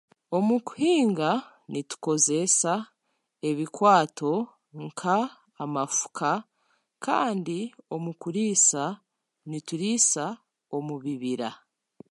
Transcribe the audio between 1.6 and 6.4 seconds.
nitukozesa ebikwaato nka amafuka